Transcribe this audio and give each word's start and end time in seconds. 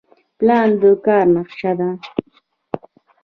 پلان 0.37 0.69
د 0.81 0.83
کار 1.05 1.25
نقشه 1.35 1.71
ده 1.79 1.89